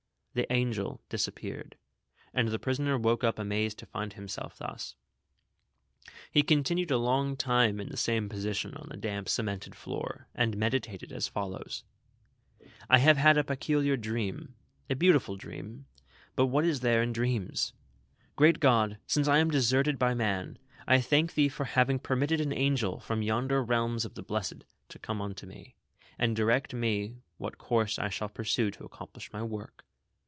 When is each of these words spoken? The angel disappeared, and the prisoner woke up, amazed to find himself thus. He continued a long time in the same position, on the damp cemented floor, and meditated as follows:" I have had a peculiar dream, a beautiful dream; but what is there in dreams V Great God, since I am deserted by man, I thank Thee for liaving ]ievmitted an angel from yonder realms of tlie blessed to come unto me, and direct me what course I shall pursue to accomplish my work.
The 0.33 0.49
angel 0.49 1.01
disappeared, 1.09 1.75
and 2.33 2.47
the 2.47 2.57
prisoner 2.57 2.97
woke 2.97 3.21
up, 3.21 3.37
amazed 3.37 3.77
to 3.79 3.85
find 3.85 4.13
himself 4.13 4.57
thus. 4.57 4.95
He 6.31 6.41
continued 6.41 6.89
a 6.89 6.97
long 6.97 7.35
time 7.35 7.81
in 7.81 7.89
the 7.89 7.97
same 7.97 8.29
position, 8.29 8.73
on 8.75 8.87
the 8.87 8.95
damp 8.95 9.27
cemented 9.27 9.75
floor, 9.75 10.29
and 10.33 10.55
meditated 10.55 11.11
as 11.11 11.27
follows:" 11.27 11.83
I 12.89 12.99
have 12.99 13.17
had 13.17 13.37
a 13.37 13.43
peculiar 13.43 13.97
dream, 13.97 14.55
a 14.89 14.95
beautiful 14.95 15.35
dream; 15.35 15.85
but 16.37 16.45
what 16.45 16.63
is 16.63 16.79
there 16.79 17.03
in 17.03 17.11
dreams 17.11 17.73
V 17.75 17.75
Great 18.37 18.61
God, 18.61 18.99
since 19.05 19.27
I 19.27 19.39
am 19.39 19.51
deserted 19.51 19.99
by 19.99 20.13
man, 20.13 20.57
I 20.87 21.01
thank 21.01 21.33
Thee 21.33 21.49
for 21.49 21.65
liaving 21.65 21.99
]ievmitted 21.99 22.39
an 22.39 22.53
angel 22.53 23.01
from 23.01 23.21
yonder 23.21 23.61
realms 23.61 24.05
of 24.05 24.13
tlie 24.13 24.27
blessed 24.27 24.63
to 24.87 24.97
come 24.97 25.21
unto 25.21 25.45
me, 25.45 25.75
and 26.17 26.37
direct 26.37 26.73
me 26.73 27.17
what 27.37 27.57
course 27.57 27.99
I 27.99 28.07
shall 28.07 28.29
pursue 28.29 28.71
to 28.71 28.85
accomplish 28.85 29.33
my 29.33 29.43
work. 29.43 29.83